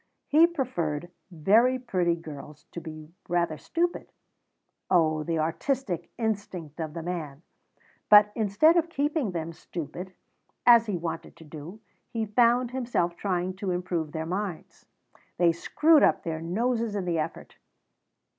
He 0.25 0.47
preferred 0.47 1.11
very 1.29 1.77
pretty 1.77 2.15
girls 2.15 2.63
to 2.71 2.81
be 2.81 3.13
rather 3.29 3.59
stupid 3.59 4.11
(oh, 4.89 5.21
the 5.21 5.37
artistic 5.37 6.09
instinct 6.17 6.79
of 6.81 6.95
the 6.95 7.03
man!), 7.03 7.43
but 8.09 8.31
instead 8.33 8.77
of 8.77 8.89
keeping 8.89 9.29
them 9.29 9.53
stupid, 9.53 10.15
as 10.65 10.87
he 10.87 10.97
wanted 10.97 11.35
to 11.35 11.43
do, 11.43 11.81
he 12.09 12.25
found 12.25 12.71
himself 12.71 13.15
trying 13.15 13.55
to 13.57 13.69
improve 13.69 14.11
their 14.11 14.25
minds. 14.25 14.87
They 15.37 15.51
screwed 15.51 16.01
up 16.01 16.23
their 16.23 16.41
noses 16.41 16.95
in 16.95 17.05
the 17.05 17.19
effort. 17.19 17.57